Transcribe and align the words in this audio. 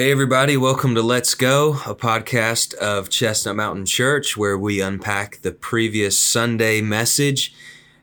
Hey, 0.00 0.10
everybody, 0.12 0.56
welcome 0.56 0.94
to 0.94 1.02
Let's 1.02 1.34
Go, 1.34 1.72
a 1.84 1.94
podcast 1.94 2.72
of 2.72 3.10
Chestnut 3.10 3.54
Mountain 3.54 3.84
Church 3.84 4.34
where 4.34 4.56
we 4.56 4.80
unpack 4.80 5.42
the 5.42 5.52
previous 5.52 6.18
Sunday 6.18 6.80
message 6.80 7.52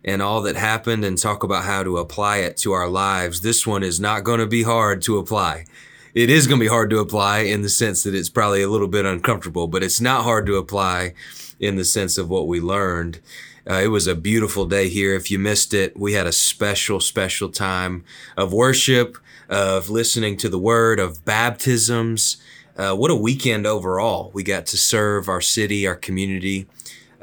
and 0.06 0.22
all 0.22 0.44
that 0.44 0.56
happened 0.56 1.04
and 1.04 1.18
talk 1.18 1.42
about 1.42 1.64
how 1.64 1.82
to 1.82 1.98
apply 1.98 2.38
it 2.38 2.56
to 2.58 2.72
our 2.72 2.88
lives. 2.88 3.42
This 3.42 3.66
one 3.66 3.82
is 3.82 4.00
not 4.00 4.24
going 4.24 4.40
to 4.40 4.46
be 4.46 4.62
hard 4.62 5.02
to 5.02 5.18
apply. 5.18 5.66
It 6.14 6.30
is 6.30 6.46
going 6.46 6.60
to 6.60 6.66
be 6.66 6.70
hard 6.70 6.92
to 6.92 7.00
apply 7.00 7.40
in 7.40 7.64
the 7.64 7.68
sense 7.68 8.04
that 8.04 8.14
it's 8.14 8.30
probably 8.30 8.62
a 8.62 8.70
little 8.70 8.88
bit 8.88 9.08
uncomfortable, 9.08 9.66
but 9.68 9.82
it's 9.82 10.00
not 10.00 10.24
hard 10.24 10.46
to 10.46 10.58
apply 10.58 11.16
in 11.60 11.78
the 11.78 11.84
sense 11.84 12.20
of 12.20 12.30
what 12.30 12.48
we 12.48 12.62
learned. 12.62 13.22
Uh, 13.70 13.82
it 13.84 13.88
was 13.88 14.08
a 14.08 14.16
beautiful 14.16 14.66
day 14.66 14.88
here. 14.88 15.14
If 15.14 15.30
you 15.30 15.38
missed 15.38 15.74
it, 15.74 15.98
we 15.98 16.14
had 16.14 16.26
a 16.26 16.32
special, 16.32 17.02
special 17.02 17.50
time 17.50 18.06
of 18.38 18.54
worship 18.54 19.18
of 19.50 19.90
listening 19.90 20.38
to 20.38 20.50
the 20.50 20.60
word, 20.60 21.00
of 21.00 21.26
baptisms. 21.26 22.38
Uh, 22.78 22.94
what 22.94 23.12
a 23.12 23.16
weekend 23.16 23.68
overall. 23.68 24.32
We 24.34 24.44
got 24.44 24.66
to 24.68 24.78
serve 24.78 25.28
our 25.28 25.42
city, 25.42 25.86
our 25.86 25.96
community, 25.96 26.68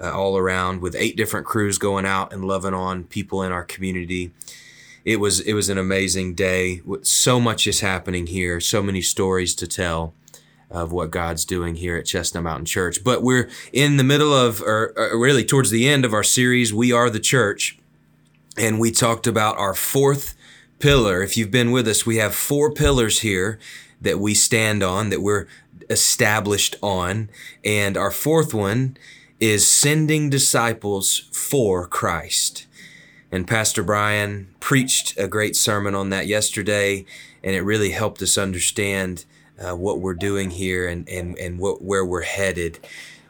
uh, 0.02 0.12
all 0.12 0.36
around 0.36 0.82
with 0.82 0.94
eight 0.96 1.16
different 1.16 1.46
crews 1.46 1.78
going 1.78 2.04
out 2.04 2.32
and 2.32 2.44
loving 2.44 2.74
on 2.74 3.04
people 3.04 3.42
in 3.42 3.52
our 3.52 3.64
community. 3.64 4.32
It 5.04 5.20
was 5.20 5.40
it 5.40 5.52
was 5.54 5.68
an 5.68 5.78
amazing 5.78 6.34
day. 6.34 6.82
So 7.02 7.40
much 7.40 7.66
is 7.66 7.80
happening 7.80 8.26
here. 8.26 8.60
So 8.60 8.82
many 8.82 9.02
stories 9.02 9.54
to 9.56 9.66
tell 9.66 10.14
of 10.74 10.92
what 10.92 11.10
God's 11.10 11.44
doing 11.44 11.76
here 11.76 11.96
at 11.96 12.06
Chestnut 12.06 12.44
Mountain 12.44 12.66
Church. 12.66 13.04
But 13.04 13.22
we're 13.22 13.48
in 13.72 13.96
the 13.96 14.04
middle 14.04 14.34
of, 14.34 14.60
or, 14.60 14.92
or 14.96 15.18
really 15.18 15.44
towards 15.44 15.70
the 15.70 15.88
end 15.88 16.04
of 16.04 16.12
our 16.12 16.24
series, 16.24 16.74
We 16.74 16.92
Are 16.92 17.08
the 17.08 17.20
Church, 17.20 17.78
and 18.56 18.80
we 18.80 18.90
talked 18.90 19.26
about 19.26 19.56
our 19.56 19.74
fourth 19.74 20.34
pillar. 20.80 21.22
If 21.22 21.36
you've 21.36 21.50
been 21.50 21.70
with 21.70 21.86
us, 21.86 22.04
we 22.04 22.16
have 22.16 22.34
four 22.34 22.72
pillars 22.72 23.20
here 23.20 23.58
that 24.00 24.18
we 24.18 24.34
stand 24.34 24.82
on, 24.82 25.10
that 25.10 25.22
we're 25.22 25.46
established 25.88 26.76
on. 26.82 27.30
And 27.64 27.96
our 27.96 28.10
fourth 28.10 28.52
one 28.52 28.96
is 29.40 29.66
sending 29.66 30.30
disciples 30.30 31.28
for 31.32 31.86
Christ. 31.86 32.66
And 33.30 33.48
Pastor 33.48 33.82
Brian 33.82 34.54
preached 34.60 35.18
a 35.18 35.26
great 35.26 35.56
sermon 35.56 35.94
on 35.94 36.10
that 36.10 36.26
yesterday, 36.26 37.04
and 37.42 37.54
it 37.54 37.62
really 37.62 37.90
helped 37.90 38.22
us 38.22 38.38
understand 38.38 39.24
uh, 39.58 39.74
what 39.74 40.00
we're 40.00 40.14
doing 40.14 40.50
here 40.50 40.88
and, 40.88 41.08
and, 41.08 41.36
and 41.38 41.58
what, 41.58 41.82
where 41.82 42.04
we're 42.04 42.22
headed. 42.22 42.78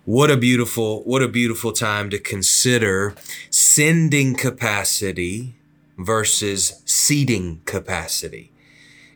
What 0.05 0.31
a 0.31 0.37
beautiful, 0.37 1.03
what 1.05 1.23
a 1.23 1.29
beautiful 1.29 1.73
time 1.73 2.11
to 2.11 2.19
consider 2.19 3.15
sending 3.51 4.35
capacity 4.35 5.55
versus 5.97 6.83
seating 6.85 7.63
capacity. 7.65 8.51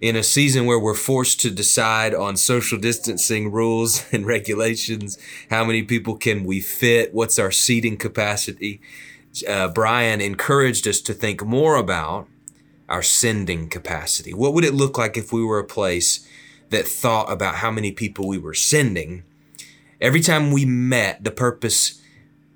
In 0.00 0.15
a 0.15 0.23
season 0.23 0.65
where 0.65 0.78
we're 0.78 0.95
forced 0.95 1.41
to 1.41 1.50
decide 1.50 2.15
on 2.15 2.37
social 2.37 2.78
distancing 2.78 3.50
rules 3.50 4.06
and 4.12 4.27
regulations, 4.27 5.19
how 5.50 5.65
many 5.65 5.83
people 5.83 6.17
can 6.17 6.45
we 6.45 6.61
fit? 6.61 7.12
What's 7.12 7.39
our 7.39 7.50
seating 7.50 7.97
capacity? 7.97 8.81
Uh, 9.47 9.69
Brian 9.69 10.20
encouraged 10.20 10.87
us 10.87 11.00
to 11.03 11.12
think 11.12 11.45
more 11.45 11.77
about 11.77 12.28
our 12.89 13.03
sending 13.03 13.69
capacity. 13.69 14.33
What 14.33 14.55
would 14.55 14.65
it 14.65 14.72
look 14.72 14.97
like 14.97 15.17
if 15.17 15.33
we 15.33 15.45
were 15.45 15.59
a 15.59 15.65
place 15.65 16.27
that 16.71 16.87
thought 16.87 17.31
about 17.31 17.57
how 17.57 17.71
many 17.71 17.93
people 17.93 18.27
we 18.27 18.39
were 18.39 18.55
sending? 18.55 19.25
Every 20.01 20.21
time 20.21 20.51
we 20.53 20.65
met, 20.65 21.25
the 21.25 21.31
purpose 21.31 22.01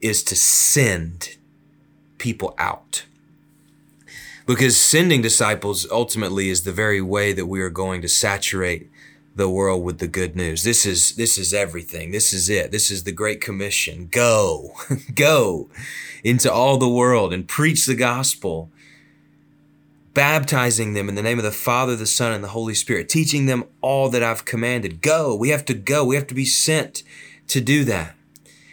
is 0.01 0.23
to 0.25 0.37
send 0.37 1.37
people 2.19 2.55
out 2.59 3.05
because 4.47 4.77
sending 4.81 5.23
disciples 5.23 5.87
ultimately 5.91 6.49
is 6.49 6.63
the 6.63 6.73
very 6.73 7.01
way 7.01 7.33
that 7.33 7.47
we 7.47 7.61
are 7.61 7.71
going 7.71 8.03
to 8.03 8.09
saturate 8.09 8.91
the 9.35 9.49
world 9.49 9.83
with 9.83 9.99
the 9.99 10.09
good 10.09 10.37
news. 10.37 10.63
This 10.63 10.85
is 10.85 11.17
this 11.17 11.39
is 11.39 11.55
everything. 11.55 12.11
This 12.11 12.33
is 12.33 12.51
it. 12.51 12.71
This 12.71 12.91
is 12.91 13.05
the 13.05 13.13
great 13.13 13.41
commission. 13.41 14.09
Go. 14.11 14.73
Go 15.15 15.71
into 16.23 16.53
all 16.53 16.77
the 16.77 16.89
world 16.89 17.33
and 17.33 17.49
preach 17.49 17.87
the 17.87 17.95
gospel. 17.95 18.71
Baptizing 20.15 20.93
them 20.93 21.09
in 21.09 21.15
the 21.15 21.23
name 21.23 21.39
of 21.39 21.45
the 21.45 21.50
Father, 21.50 21.97
the 21.97 22.06
Son, 22.06 22.33
and 22.33 22.45
the 22.45 22.49
Holy 22.49 22.75
Spirit, 22.75 23.09
teaching 23.09 23.47
them 23.47 23.65
all 23.81 24.09
that 24.11 24.23
I've 24.23 24.45
commanded. 24.45 25.00
Go. 25.00 25.34
We 25.34 25.49
have 25.49 25.65
to 25.67 25.75
go. 25.75 26.05
We 26.05 26.17
have 26.17 26.27
to 26.27 26.34
be 26.34 26.45
sent 26.45 27.03
to 27.49 27.61
do 27.61 27.84
that. 27.84 28.15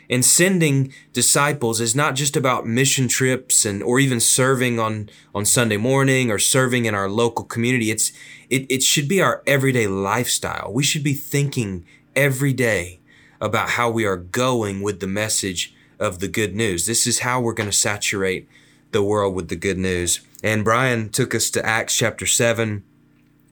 And 0.09 0.25
sending 0.25 0.91
disciples 1.13 1.79
is 1.79 1.95
not 1.95 2.15
just 2.15 2.35
about 2.35 2.65
mission 2.65 3.07
trips 3.07 3.63
and 3.63 3.83
or 3.83 3.99
even 3.99 4.19
serving 4.19 4.79
on, 4.79 5.09
on 5.35 5.45
Sunday 5.45 5.77
morning 5.77 6.31
or 6.31 6.39
serving 6.39 6.85
in 6.85 6.95
our 6.95 7.07
local 7.07 7.45
community. 7.45 7.91
It's 7.91 8.11
it, 8.49 8.65
it 8.69 8.81
should 8.81 9.07
be 9.07 9.21
our 9.21 9.43
everyday 9.45 9.85
lifestyle. 9.85 10.71
We 10.73 10.83
should 10.83 11.03
be 11.03 11.13
thinking 11.13 11.85
every 12.15 12.53
day 12.53 12.99
about 13.39 13.71
how 13.71 13.91
we 13.91 14.05
are 14.05 14.17
going 14.17 14.81
with 14.81 14.99
the 14.99 15.07
message 15.07 15.75
of 15.99 16.19
the 16.19 16.27
good 16.27 16.55
news. 16.55 16.87
This 16.87 17.05
is 17.05 17.19
how 17.19 17.39
we're 17.39 17.53
going 17.53 17.69
to 17.69 17.75
saturate 17.75 18.49
the 18.91 19.03
world 19.03 19.35
with 19.35 19.49
the 19.49 19.55
good 19.55 19.77
news. 19.77 20.21
And 20.43 20.63
Brian 20.63 21.09
took 21.09 21.35
us 21.35 21.49
to 21.51 21.65
Acts 21.65 21.95
chapter 21.95 22.25
7 22.25 22.83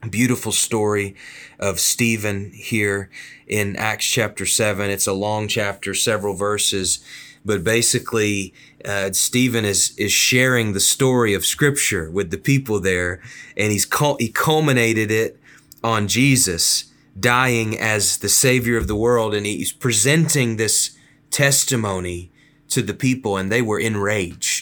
beautiful 0.10 0.52
story 0.52 1.16
of 1.60 1.80
Stephen 1.80 2.52
here 2.54 3.10
in 3.48 3.76
Acts 3.76 4.06
chapter 4.06 4.46
7. 4.46 4.90
It's 4.90 5.08
a 5.08 5.14
long 5.14 5.48
chapter, 5.48 5.94
several 5.94 6.36
verses, 6.36 7.04
but 7.44 7.64
basically, 7.64 8.54
uh, 8.86 9.12
Stephen 9.12 9.66
is, 9.66 9.98
is 9.98 10.12
sharing 10.12 10.74
the 10.74 10.80
story 10.80 11.34
of 11.34 11.46
Scripture 11.46 12.10
with 12.12 12.32
the 12.32 12.38
people 12.38 12.80
there, 12.80 13.22
and 13.56 13.72
he's 13.72 13.86
cul- 13.86 14.18
he 14.20 14.30
culminated 14.30 15.12
it 15.12 15.40
on 15.84 16.08
Jesus 16.08 16.92
dying 17.20 17.78
as 17.78 18.18
the 18.18 18.30
Savior 18.30 18.78
of 18.78 18.88
the 18.88 18.96
world, 18.96 19.34
and 19.34 19.46
he's 19.46 19.72
presenting 19.72 20.58
this 20.58 20.98
testimony 21.32 22.32
to 22.70 22.82
the 22.82 22.94
people, 22.94 23.38
and 23.38 23.52
they 23.52 23.62
were 23.62 23.80
enraged. 23.80 24.57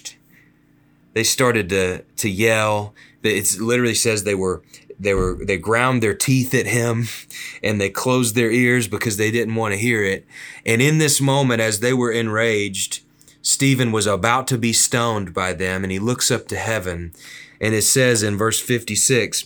They 1.16 1.24
started 1.24 1.70
to, 1.70 2.04
to 2.18 2.30
yell. 2.30 2.94
It 3.24 3.58
literally 3.60 3.96
says 3.96 4.24
they 4.24 4.36
were 4.36 4.62
they 5.00 5.14
were 5.14 5.44
they 5.44 5.58
ground 5.58 6.04
their 6.04 6.14
teeth 6.14 6.54
at 6.54 6.68
him 6.68 7.08
and 7.64 7.82
they 7.82 7.90
closed 7.90 8.36
their 8.36 8.52
ears 8.52 8.88
because 8.88 9.18
they 9.18 9.32
didn't 9.32 9.56
want 9.56 9.74
to 9.74 9.80
hear 9.80 10.04
it. 10.04 10.28
And 10.66 10.82
in 10.82 11.00
this 11.00 11.20
moment 11.20 11.62
as 11.62 11.80
they 11.80 11.94
were 11.94 12.12
enraged 12.12 13.02
stephen 13.42 13.92
was 13.92 14.08
about 14.08 14.48
to 14.48 14.58
be 14.58 14.74
stoned 14.74 15.34
by 15.34 15.54
them 15.54 15.84
and 15.84 15.92
he 15.92 16.00
looks 16.00 16.30
up 16.30 16.48
to 16.50 16.58
heaven. 16.58 17.14
And 17.60 17.74
it 17.74 17.84
says 17.84 18.22
in 18.22 18.38
verse 18.38 18.60
56 18.60 19.46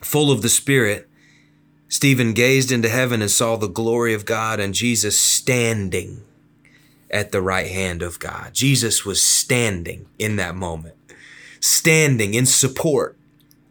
full 0.00 0.32
of 0.32 0.40
the 0.40 0.48
spirit 0.48 1.08
stephen 1.88 2.32
gazed 2.32 2.72
into 2.72 2.88
heaven 2.88 3.20
and 3.20 3.30
saw 3.30 3.56
the 3.56 3.68
glory 3.68 4.14
of 4.14 4.24
god 4.24 4.58
and 4.58 4.72
jesus 4.72 5.20
standing 5.20 6.22
at 7.10 7.32
the 7.32 7.42
right 7.42 7.68
hand 7.68 8.02
of 8.02 8.18
god 8.18 8.52
jesus 8.52 9.04
was 9.04 9.22
standing 9.22 10.06
in 10.18 10.36
that 10.36 10.54
moment 10.54 10.94
standing 11.60 12.34
in 12.34 12.46
support 12.46 13.16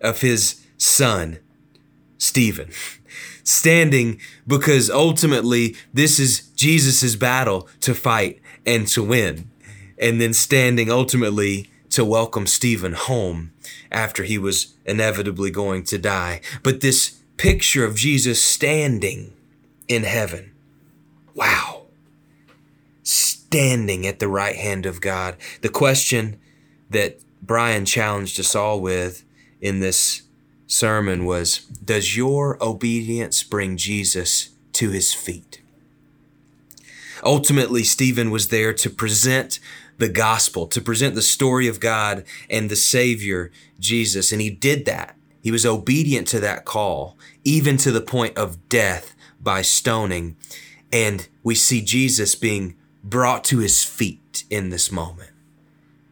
of 0.02 0.22
his 0.22 0.66
son, 0.78 1.40
Stephen. 2.18 2.70
Standing 3.44 4.20
because 4.48 4.90
ultimately 4.90 5.76
this 5.94 6.20
is 6.20 6.42
Jesus' 6.56 7.16
battle 7.16 7.68
to 7.82 7.96
fight 7.96 8.40
and 8.66 8.88
to 8.90 9.04
win. 9.04 9.50
And 9.98 10.22
then 10.22 10.34
standing 10.34 10.92
ultimately 10.92 11.70
to 11.90 12.06
welcome 12.06 12.46
Stephen 12.46 12.94
home 12.94 13.52
after 13.92 14.24
he 14.24 14.38
was 14.38 14.76
inevitably 14.86 15.50
going 15.50 15.84
to 15.86 15.98
die. 15.98 16.42
But 16.62 16.82
this 16.82 17.20
picture 17.38 17.84
of 17.84 17.96
Jesus 17.96 18.42
standing 18.42 19.34
in 19.88 20.04
heaven. 20.04 20.52
Wow. 21.34 21.88
Standing 23.50 24.06
at 24.06 24.20
the 24.20 24.28
right 24.28 24.56
hand 24.56 24.86
of 24.86 25.02
God. 25.02 25.36
The 25.62 25.70
question 25.70 26.40
that 26.90 27.20
Brian 27.42 27.86
challenged 27.86 28.40
us 28.40 28.56
all 28.56 28.80
with 28.80 29.24
in 29.60 29.80
this 29.80 30.22
sermon 30.68 31.26
was 31.26 31.60
Does 31.84 32.16
your 32.16 32.64
obedience 32.64 33.44
bring 33.44 33.76
Jesus 33.76 34.50
to 34.74 34.92
his 34.92 35.14
feet? 35.16 35.62
Ultimately, 37.24 37.84
Stephen 37.84 38.30
was 38.30 38.50
there 38.50 38.72
to 38.74 38.90
present 38.90 39.60
the 39.98 40.10
gospel, 40.10 40.68
to 40.68 40.80
present 40.80 41.16
the 41.16 41.22
story 41.22 41.68
of 41.68 41.80
God 41.80 42.24
and 42.50 42.70
the 42.70 42.76
Savior, 42.76 43.52
Jesus. 43.80 44.32
And 44.32 44.42
he 44.42 44.50
did 44.50 44.86
that. 44.86 45.16
He 45.42 45.52
was 45.52 45.66
obedient 45.66 46.28
to 46.30 46.40
that 46.42 46.66
call, 46.66 47.18
even 47.44 47.78
to 47.78 47.92
the 47.92 48.02
point 48.02 48.38
of 48.38 48.70
death 48.70 49.16
by 49.42 49.62
stoning. 49.62 50.38
And 50.92 51.28
we 51.44 51.56
see 51.56 51.82
Jesus 51.82 52.36
being 52.36 52.76
brought 53.10 53.44
to 53.46 53.60
his 53.60 53.84
feet 53.84 54.44
in 54.50 54.70
this 54.70 54.92
moment. 54.92 55.32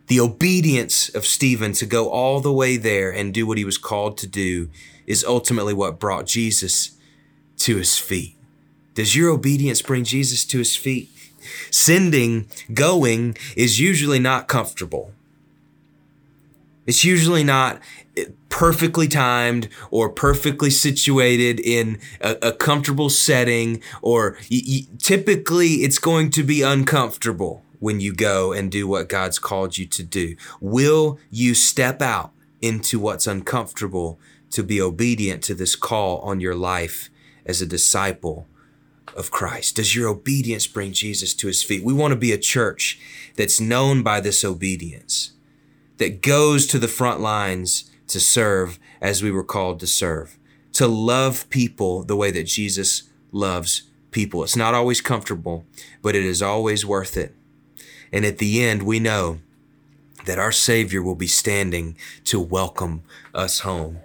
The 0.08 0.20
obedience 0.20 1.10
of 1.10 1.26
Stephen 1.26 1.74
to 1.74 1.86
go 1.86 2.10
all 2.10 2.40
the 2.40 2.54
way 2.54 2.78
there 2.78 3.12
and 3.12 3.34
do 3.34 3.46
what 3.46 3.58
he 3.58 3.66
was 3.66 3.78
called 3.78 4.18
to 4.20 4.28
do 4.28 4.70
is 5.06 5.24
ultimately 5.24 5.74
what 5.74 6.00
brought 6.00 6.26
Jesus 6.26 6.92
to 7.58 7.78
his 7.78 7.98
feet. 7.98 8.36
Does 8.94 9.16
your 9.16 9.30
obedience 9.30 9.82
bring 9.82 10.04
Jesus 10.04 10.46
to 10.46 10.58
his 10.58 10.76
feet? 10.76 11.10
Sending, 11.70 12.48
going 12.74 13.38
is 13.56 13.80
usually 13.80 14.20
not 14.20 14.48
comfortable. 14.48 15.12
It's 16.86 17.04
usually 17.04 17.44
not 17.44 17.82
perfectly 18.58 19.08
timed 19.08 19.70
or 19.92 20.10
perfectly 20.10 20.72
situated 20.72 21.60
in 21.60 22.00
a, 22.20 22.36
a 22.42 22.52
comfortable 22.52 23.08
setting, 23.08 23.80
or 24.02 24.36
y- 24.50 24.62
y- 24.68 24.88
typically 24.98 25.84
it's 25.86 26.00
going 26.00 26.32
to 26.32 26.42
be 26.42 26.64
uncomfortable 26.64 27.62
when 27.80 28.00
you 28.00 28.12
go 28.12 28.52
and 28.52 28.72
do 28.72 28.88
what 28.88 29.08
God's 29.08 29.38
called 29.38 29.78
you 29.78 29.86
to 29.86 30.02
do. 30.02 30.36
Will 30.60 31.20
you 31.30 31.54
step 31.54 32.02
out 32.02 32.32
into 32.60 32.98
what's 32.98 33.28
uncomfortable 33.28 34.20
to 34.50 34.64
be 34.64 34.82
obedient 34.82 35.44
to 35.44 35.54
this 35.54 35.76
call 35.76 36.18
on 36.22 36.40
your 36.40 36.56
life 36.56 37.12
as 37.46 37.62
a 37.62 37.68
disciple 37.68 38.48
of 39.16 39.30
Christ? 39.30 39.76
Does 39.76 39.96
your 39.96 40.10
obedience 40.10 40.66
bring 40.66 40.94
Jesus 40.94 41.36
to 41.36 41.46
his 41.46 41.62
feet? 41.62 41.84
We 41.84 41.94
want 41.94 42.12
to 42.12 42.20
be 42.20 42.32
a 42.32 42.40
church 42.40 43.00
that's 43.36 43.62
known 43.62 44.02
by 44.02 44.20
this 44.20 44.44
obedience, 44.44 45.34
that 45.98 46.24
goes 46.24 46.66
to 46.68 46.80
the 46.80 46.88
front 46.88 47.20
lines 47.20 47.92
to 48.08 48.20
serve 48.20 48.80
as 49.02 49.22
we 49.22 49.32
were 49.32 49.44
called 49.44 49.80
to 49.80 49.88
serve, 49.88 50.38
to 50.74 50.88
love 50.88 51.50
people 51.50 52.04
the 52.04 52.16
way 52.16 52.32
that 52.32 52.46
Jesus 52.46 53.04
loves 53.32 53.84
people. 54.12 54.44
It's 54.44 54.56
not 54.56 54.74
always 54.74 55.02
comfortable, 55.02 55.66
but 56.02 56.16
it 56.16 56.24
is 56.24 56.42
always 56.42 56.86
worth 56.86 57.18
it. 57.18 57.36
And 58.12 58.26
at 58.26 58.38
the 58.38 58.64
end, 58.64 58.84
we 58.84 59.00
know 59.00 59.40
that 60.26 60.40
our 60.40 60.52
Savior 60.52 61.02
will 61.02 61.16
be 61.16 61.28
standing 61.28 61.98
to 62.26 62.40
welcome 62.40 63.04
us 63.34 63.60
home. 63.62 64.00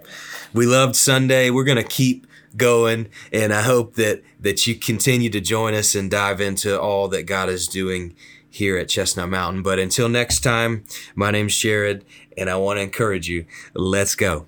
We 0.53 0.65
loved 0.65 0.95
Sunday. 0.95 1.49
We're 1.49 1.63
going 1.63 1.77
to 1.77 1.83
keep 1.83 2.27
going, 2.57 3.09
and 3.31 3.53
I 3.53 3.61
hope 3.61 3.95
that 3.95 4.21
that 4.39 4.65
you 4.67 4.75
continue 4.75 5.29
to 5.29 5.41
join 5.41 5.73
us 5.73 5.95
and 5.95 6.09
dive 6.09 6.41
into 6.41 6.79
all 6.79 7.07
that 7.09 7.23
God 7.23 7.49
is 7.49 7.67
doing 7.67 8.15
here 8.49 8.77
at 8.77 8.89
Chestnut 8.89 9.29
Mountain. 9.29 9.63
But 9.63 9.79
until 9.79 10.09
next 10.09 10.41
time, 10.41 10.85
my 11.15 11.31
name's 11.31 11.57
Jared, 11.57 12.05
and 12.37 12.49
I 12.49 12.55
want 12.55 12.77
to 12.77 12.81
encourage 12.83 13.27
you. 13.27 13.45
Let's 13.73 14.15
go. 14.15 14.45